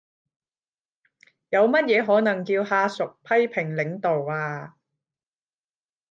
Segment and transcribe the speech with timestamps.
[1.49, 4.73] 有乜嘢可能叫下屬批評領導呀？